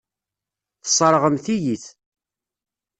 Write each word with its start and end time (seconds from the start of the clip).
Tesseṛɣemt-iyi-t. 0.83 1.85